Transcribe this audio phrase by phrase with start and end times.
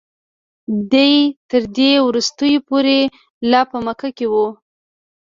[0.91, 1.13] دی
[1.49, 2.99] تر دې وروستیو پورې
[3.51, 4.35] لا په مکه کې و.